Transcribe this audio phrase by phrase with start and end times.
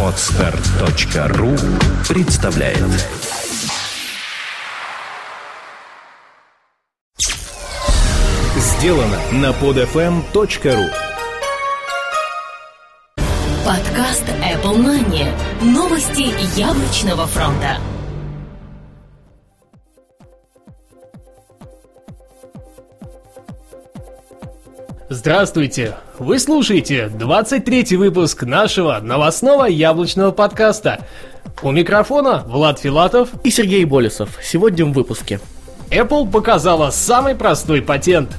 [0.00, 1.56] Отстар.ру
[2.08, 2.78] представляет
[8.56, 10.88] Сделано на podfm.ru
[13.64, 15.26] Подкаст Apple Money.
[15.62, 17.78] Новости яблочного фронта.
[25.10, 25.96] Здравствуйте!
[26.18, 31.00] Вы слушаете 23-й выпуск нашего новостного яблочного подкаста.
[31.60, 34.38] У микрофона Влад Филатов и Сергей Болесов.
[34.42, 35.40] Сегодня в выпуске.
[35.90, 38.34] Apple показала самый простой патент.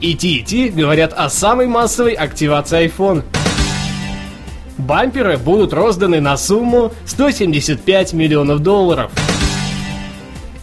[0.00, 3.22] AT&T говорят о самой массовой активации iPhone.
[4.76, 9.12] Бамперы будут розданы на сумму 175 миллионов долларов.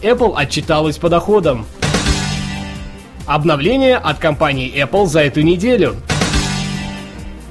[0.02, 1.64] Apple отчиталась по доходам.
[3.30, 5.94] Обновление от компании Apple за эту неделю.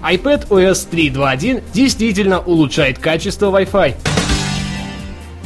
[0.03, 3.95] iPad OS 3.2.1 действительно улучшает качество Wi-Fi.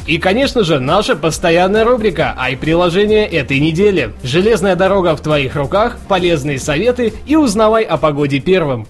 [0.08, 4.12] И, конечно же, наша постоянная рубрика «Ай-приложение этой недели».
[4.24, 8.88] Железная дорога в твоих руках, полезные советы и узнавай о погоде первым.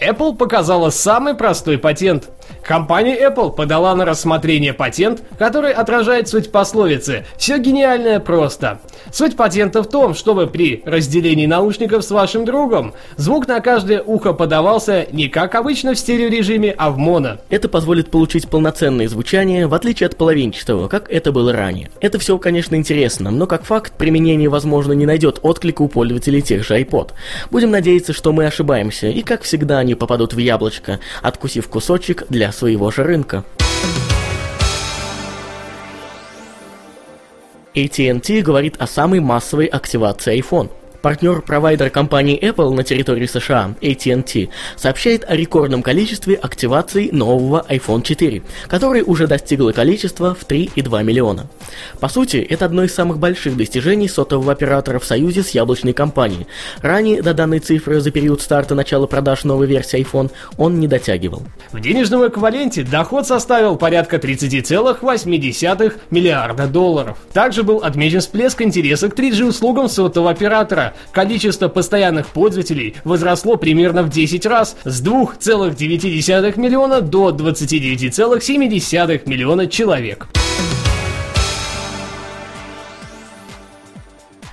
[0.00, 2.30] Apple показала самый простой патент.
[2.66, 8.80] Компания Apple подала на рассмотрение патент, который отражает суть пословицы «Все гениальное просто».
[9.12, 14.32] Суть патента в том, чтобы при разделении наушников с вашим другом звук на каждое ухо
[14.32, 17.36] подавался не как обычно в стереорежиме, а в моно.
[17.50, 21.90] Это позволит получить полноценное звучание, в отличие от половинчатого, как это было ранее.
[22.00, 26.64] Это все, конечно, интересно, но как факт применение, возможно, не найдет отклика у пользователей тех
[26.64, 27.10] же iPod.
[27.50, 32.53] Будем надеяться, что мы ошибаемся, и как всегда они попадут в яблочко, откусив кусочек для
[32.54, 33.44] своего же рынка.
[37.74, 40.70] AT&T говорит о самой массовой активации iPhone–
[41.04, 48.42] Партнер-провайдер компании Apple на территории США, AT&T, сообщает о рекордном количестве активаций нового iPhone 4,
[48.68, 51.46] который уже достигло количества в 3,2 миллиона.
[52.00, 56.46] По сути, это одно из самых больших достижений сотового оператора в союзе с яблочной компанией.
[56.80, 61.42] Ранее до данной цифры за период старта начала продаж новой версии iPhone он не дотягивал.
[61.72, 67.18] В денежном эквиваленте доход составил порядка 30,8 миллиарда долларов.
[67.34, 74.02] Также был отмечен всплеск интереса к 3G услугам сотового оператора, количество постоянных пользователей возросло примерно
[74.02, 80.28] в 10 раз с 2,9 миллиона до 29,7 миллиона человек.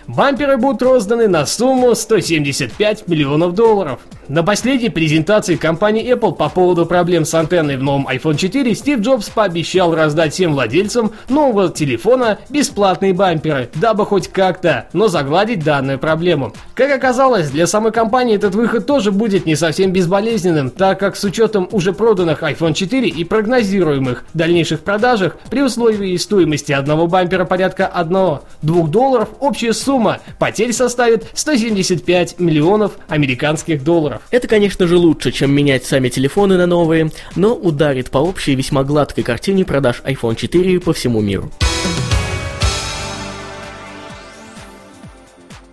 [0.07, 3.99] Бамперы будут розданы на сумму 175 миллионов долларов.
[4.31, 9.01] На последней презентации компании Apple по поводу проблем с антенной в новом iPhone 4 Стив
[9.01, 15.99] Джобс пообещал раздать всем владельцам нового телефона бесплатные бамперы, дабы хоть как-то, но загладить данную
[15.99, 16.53] проблему.
[16.75, 21.25] Как оказалось, для самой компании этот выход тоже будет не совсем безболезненным, так как с
[21.25, 27.91] учетом уже проданных iPhone 4 и прогнозируемых дальнейших продажах, при условии стоимости одного бампера порядка
[27.93, 34.20] 1-2 долларов, общая сумма потерь составит 175 миллионов американских долларов.
[34.29, 38.83] Это, конечно же, лучше, чем менять сами телефоны на новые, но ударит по общей весьма
[38.83, 41.51] гладкой картине продаж iPhone 4 по всему миру.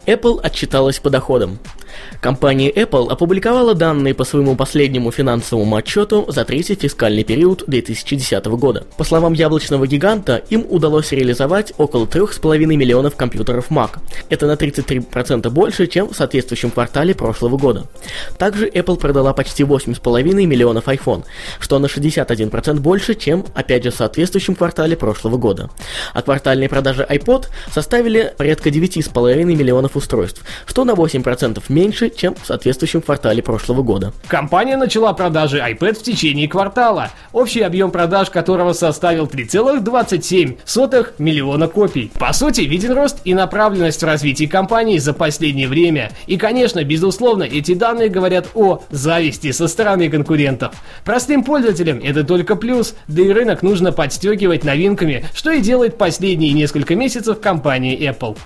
[0.06, 1.58] Apple отчиталась по доходам.
[2.20, 8.86] Компания Apple опубликовала данные по своему последнему финансовому отчету за третий фискальный период 2010 года.
[8.96, 13.98] По словам яблочного гиганта, им удалось реализовать около 3,5 миллионов компьютеров Mac.
[14.28, 17.86] Это на 33% больше, чем в соответствующем квартале прошлого года.
[18.38, 21.24] Также Apple продала почти 8,5 миллионов iPhone,
[21.60, 25.70] что на 61% больше, чем, опять же, в соответствующем квартале прошлого года.
[26.14, 32.46] А квартальные продажи iPod составили порядка 9,5 миллионов устройств, что на 8% меньше, чем в
[32.46, 34.12] соответствующем квартале прошлого года.
[34.26, 42.10] Компания начала продажи iPad в течение квартала, общий объем продаж которого составил 3,27 миллиона копий.
[42.18, 46.12] По сути, виден рост и направленность в развитии компании за последнее время.
[46.26, 50.74] И, конечно, безусловно, эти данные говорят о зависти со стороны конкурентов.
[51.04, 56.52] Простым пользователям это только плюс, да и рынок нужно подстегивать новинками, что и делает последние
[56.52, 58.36] несколько месяцев компания Apple.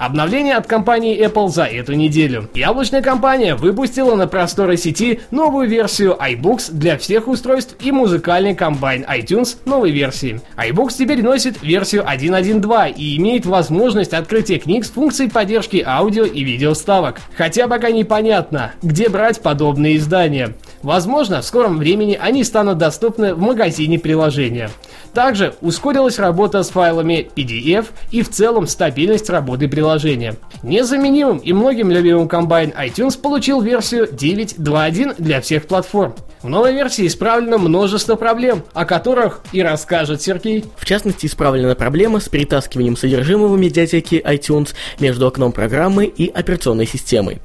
[0.00, 2.48] Обновление от компании Apple за эту неделю.
[2.54, 9.04] Яблочная компания выпустила на просторы сети новую версию iBooks для всех устройств и музыкальный комбайн
[9.04, 10.40] iTunes новой версии.
[10.56, 16.44] iBooks теперь носит версию 1.1.2 и имеет возможность открытия книг с функцией поддержки аудио и
[16.44, 17.20] видео вставок.
[17.36, 20.54] Хотя пока непонятно, где брать подобные издания.
[20.82, 24.70] Возможно, в скором времени они станут доступны в магазине приложения.
[25.14, 30.36] Также ускорилась работа с файлами PDF и в целом стабильность работы приложения.
[30.62, 36.14] Незаменимым и многим любимым комбайн iTunes получил версию 9.2.1 для всех платформ.
[36.42, 40.64] В новой версии исправлено множество проблем, о которых и расскажет Сергей.
[40.78, 44.70] В частности, исправлена проблема с перетаскиванием содержимого медиатеки iTunes
[45.00, 47.42] между окном программы и операционной системой.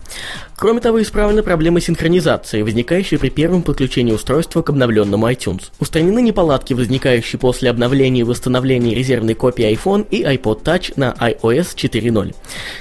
[0.57, 5.63] Кроме того, исправлена проблема синхронизации, возникающая при первом подключении устройства к обновленному iTunes.
[5.79, 11.75] Устранены неполадки, возникающие после обновления и восстановления резервной копии iPhone и iPod Touch на iOS
[11.75, 12.33] 4.0.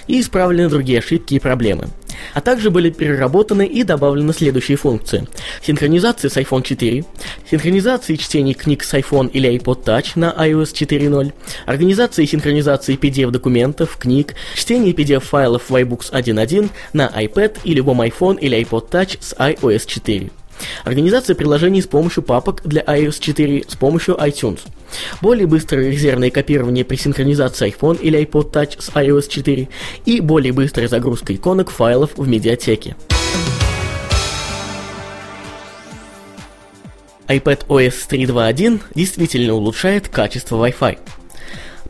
[0.06, 1.88] И исправлены другие ошибки и проблемы.
[2.32, 5.26] А также были переработаны и добавлены следующие функции.
[5.62, 7.04] Синхронизация с iPhone 4,
[7.50, 11.32] синхронизация чтения книг с iPhone или iPod Touch на iOS 4.0,
[11.66, 18.38] организация и синхронизация PDF-документов, книг, чтение PDF-файлов в iBooks 1.1 на iPad и любом iPhone
[18.38, 20.30] или iPod Touch с iOS 4.
[20.84, 24.60] Организация приложений с помощью папок для iOS 4 с помощью iTunes.
[25.20, 29.68] Более быстрое резервное копирование при синхронизации iPhone или iPod Touch с iOS 4
[30.04, 32.96] и более быстрая загрузка иконок файлов в медиатеке.
[37.26, 40.98] iPad OS 3.2.1 действительно улучшает качество Wi-Fi.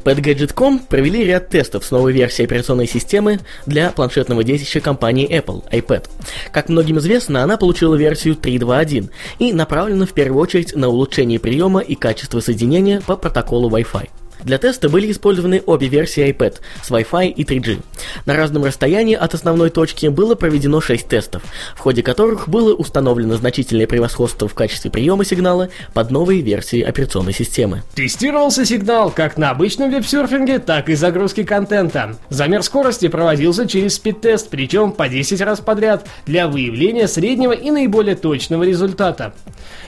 [0.03, 6.09] PadGadget.com провели ряд тестов с новой версией операционной системы для планшетного детища компании Apple, iPad.
[6.53, 11.81] Как многим известно, она получила версию 3.2.1 и направлена в первую очередь на улучшение приема
[11.81, 14.09] и качества соединения по протоколу Wi-Fi.
[14.45, 17.81] Для теста были использованы обе версии iPad с Wi-Fi и 3G.
[18.27, 21.43] На разном расстоянии от основной точки было проведено 6 тестов,
[21.75, 27.33] в ходе которых было установлено значительное превосходство в качестве приема сигнала под новой версией операционной
[27.33, 27.83] системы.
[27.95, 32.17] Тестировался сигнал как на обычном веб-серфинге, так и загрузки контента.
[32.29, 38.17] Замер скорости проводился через спид-тест, причем по 10 раз подряд, для выявления среднего и наиболее
[38.17, 39.33] точного результата.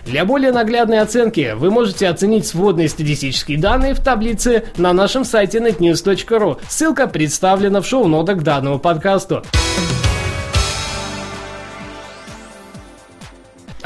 [0.06, 4.45] Для более наглядной оценки вы можете оценить сводные статистические данные в таблице
[4.76, 6.58] на нашем сайте netnews.ru.
[6.69, 9.43] Ссылка представлена в шоу-нотах к данному подкасту.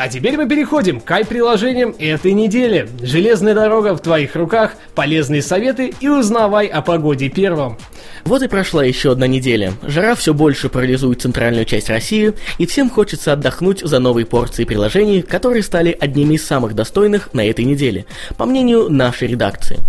[0.02, 2.88] А теперь мы переходим к ай-приложениям этой недели.
[3.02, 7.76] Железная дорога в твоих руках, полезные советы и узнавай о погоде первым.
[8.24, 9.74] Вот и прошла еще одна неделя.
[9.82, 15.20] Жара все больше парализует центральную часть России, и всем хочется отдохнуть за новые порции приложений,
[15.20, 18.06] которые стали одними из самых достойных на этой неделе,
[18.38, 19.80] по мнению нашей редакции.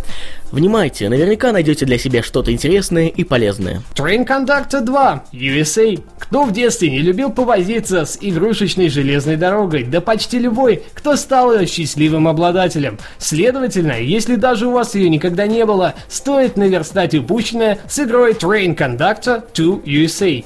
[0.52, 3.82] Внимайте, наверняка найдете для себя что-то интересное и полезное.
[3.96, 6.04] Train Conductor 2, USA.
[6.20, 9.84] Кто в детстве не любил повозиться с игрушечной железной дорогой?
[9.84, 13.00] Да почти любой, кто стал ее счастливым обладателем.
[13.18, 18.76] Следовательно, если даже у вас ее никогда не было, стоит наверстать упущенное с игрой Train
[18.76, 20.44] Conductor 2 USA.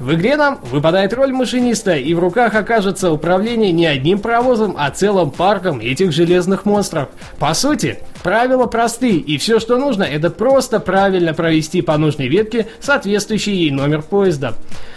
[0.00, 4.90] В игре нам выпадает роль машиниста, и в руках окажется управление не одним паровозом, а
[4.90, 7.10] целым парком этих железных монстров.
[7.38, 12.66] По сути, правила просты, и все, что нужно, это просто правильно провести по нужной ветке
[12.80, 14.54] соответствующий ей номер поезда.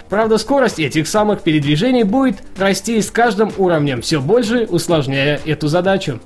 [0.08, 6.22] Правда, скорость этих самых передвижений будет расти с каждым уровнем, все больше усложняя эту задачу.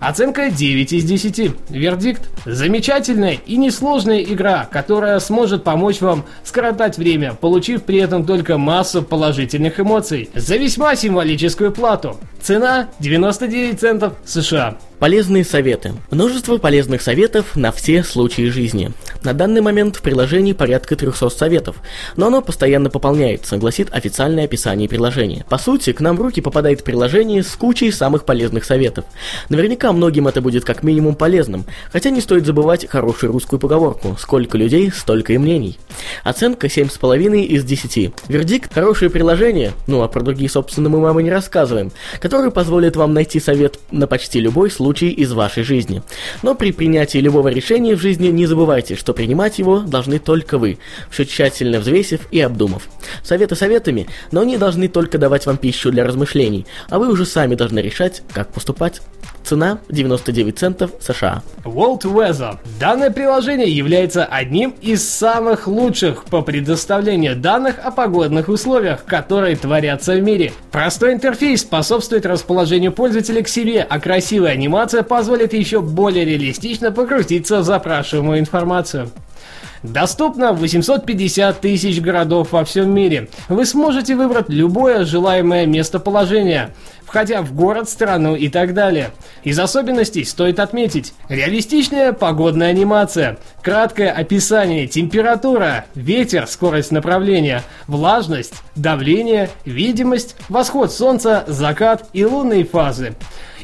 [0.00, 1.52] Оценка 9 из 10.
[1.70, 8.58] Вердикт– замечательная и несложная игра, которая сможет помочь вам скоротать время, получив при этом только
[8.58, 12.16] массу положительных эмоций за весьма символическую плату.
[12.40, 14.78] Цена 99 центов США.
[14.98, 15.92] Полезные советы.
[16.10, 18.90] Множество полезных советов на все случаи жизни.
[19.24, 21.76] На данный момент в приложении порядка 300 советов,
[22.16, 25.44] но оно постоянно пополняется, гласит официальное описание приложения.
[25.48, 29.04] По сути, к нам в руки попадает приложение с кучей самых полезных советов.
[29.48, 34.56] Наверняка многим это будет как минимум полезным, хотя не стоит забывать хорошую русскую поговорку «Сколько
[34.56, 35.78] людей, столько и мнений».
[36.22, 38.12] Оценка 7,5 из 10.
[38.28, 42.94] Вердикт– хорошее приложение, ну а про другие, собственно, мы вам и не рассказываем, которое позволит
[42.94, 46.02] вам найти совет на почти любой случай из вашей жизни.
[46.42, 50.78] Но при принятии любого решения в жизни не забывайте, что принимать его должны только вы,
[51.10, 52.88] все тщательно взвесив и обдумав.
[53.22, 57.54] Советы советами, но они должны только давать вам пищу для размышлений, а вы уже сами
[57.54, 59.00] должны решать, как поступать.
[59.48, 61.42] Цена 99 центов США.
[61.64, 62.58] World Weather.
[62.78, 70.12] Данное приложение является одним из самых лучших по предоставлению данных о погодных условиях, которые творятся
[70.12, 70.52] в мире.
[70.70, 77.60] Простой интерфейс способствует расположению пользователя к себе, а красивая анимация позволит еще более реалистично погрузиться
[77.60, 79.10] в запрашиваемую информацию.
[79.82, 83.28] Доступно в 850 тысяч городов во всем мире.
[83.48, 86.72] Вы сможете выбрать любое желаемое местоположение
[87.08, 89.10] входя в город, страну и так далее.
[89.42, 99.48] Из особенностей стоит отметить реалистичная погодная анимация, краткое описание, температура, ветер, скорость направления, влажность, давление,
[99.64, 103.14] видимость, восход солнца, закат и лунные фазы.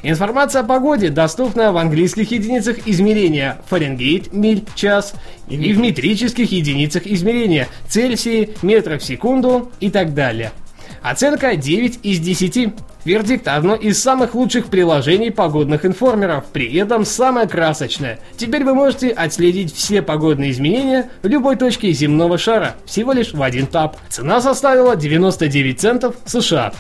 [0.07, 5.15] Информация о погоде доступна в английских единицах измерения Фаренгейт, миль, час,
[5.49, 10.53] и в метрических единицах измерения Цельсии, метров в секунду и так далее.
[11.01, 12.75] Оценка 9 из 10.
[13.07, 18.19] Вердикт– одно из самых лучших приложений погодных информеров, при этом самое красочное.
[18.37, 23.43] Теперь вы можете отследить все погодные изменения в любой точке земного шара, всего лишь в
[23.43, 23.97] один тап.
[24.11, 26.75] Цена составила 99 центов США.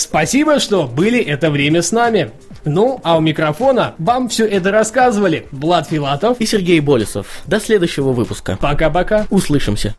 [0.00, 2.30] Спасибо, что были это время с нами.
[2.64, 7.42] Ну, а у микрофона вам все это рассказывали Влад Филатов и Сергей Болесов.
[7.44, 8.56] До следующего выпуска.
[8.58, 9.26] Пока-пока.
[9.28, 9.94] Услышимся.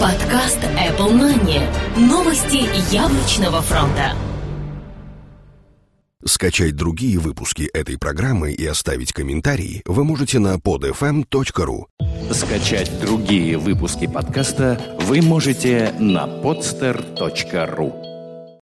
[0.00, 1.62] Подкаст Apple Money.
[1.96, 4.12] Новости яблочного фронта.
[6.24, 11.86] Скачать другие выпуски этой программы и оставить комментарии вы можете на podfm.ru.
[12.32, 18.09] Скачать другие выпуски подкаста вы можете на podster.ru.